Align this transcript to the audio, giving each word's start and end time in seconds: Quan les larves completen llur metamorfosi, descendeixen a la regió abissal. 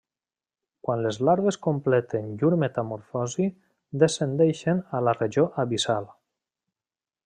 Quan 0.87 1.03
les 1.05 1.19
larves 1.29 1.59
completen 1.65 2.33
llur 2.41 2.51
metamorfosi, 2.65 3.47
descendeixen 4.05 4.85
a 5.01 5.07
la 5.09 5.19
regió 5.23 5.49
abissal. 5.67 6.13